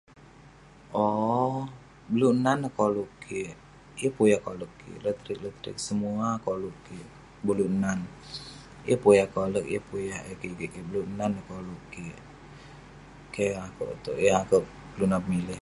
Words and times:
Ow..beluk 1.03 2.35
nan 2.43 2.57
neh 2.61 2.73
koluk 2.77 3.09
kik..yeng 3.23 4.13
pun 4.15 4.25
yah 4.31 4.41
koleg 4.45 4.71
kik, 4.79 4.95
le'terk 5.03 5.39
le'terk..semua 5.43 6.27
koluk 6.45 6.75
kik, 6.85 7.07
beluk 7.45 7.71
nan..yeng 7.83 9.01
pun 9.01 9.13
yah 9.17 9.29
koleg 9.35 9.65
yeng 9.73 9.85
pun 9.89 9.99
yah 10.09 10.21
kigeik 10.41 10.71
kik..beluk 10.75 11.07
nan 11.17 11.31
neh 11.35 11.45
koluk 11.49 11.81
kik..keh 11.93 13.53
akouk 13.65 13.89
itouk, 13.95 14.17
yeng 14.25 14.37
akouk 14.43 14.63
itouk 14.65 14.87
kelunan 14.91 15.23
milik.. 15.31 15.59